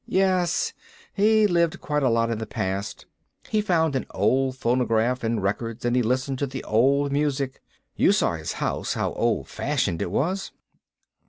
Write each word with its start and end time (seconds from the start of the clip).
"Yes, 0.07 0.73
he 1.13 1.45
lived 1.45 1.79
quite 1.79 2.01
a 2.01 2.09
lot 2.09 2.31
in 2.31 2.39
the 2.39 2.47
past. 2.47 3.05
He 3.49 3.61
found 3.61 3.95
an 3.95 4.07
old 4.09 4.57
phonograph 4.57 5.23
and 5.23 5.43
records, 5.43 5.85
and 5.85 5.95
he 5.95 6.01
listened 6.01 6.39
to 6.39 6.47
the 6.47 6.63
old 6.63 7.11
music. 7.11 7.61
You 7.95 8.11
saw 8.11 8.31
his 8.33 8.53
house, 8.53 8.95
how 8.95 9.13
old 9.13 9.47
fashioned 9.47 10.01
it 10.01 10.09
was." 10.09 10.53